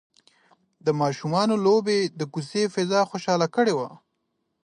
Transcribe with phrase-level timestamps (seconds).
[0.85, 3.89] د ماشومانو لوبې د کوڅې فضا خوشحاله کړې وه.